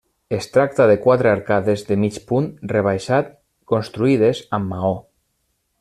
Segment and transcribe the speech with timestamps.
[0.35, 3.31] Es tracta de quatre arcades de mig punt rebaixat
[3.75, 4.97] construïdes amb maó.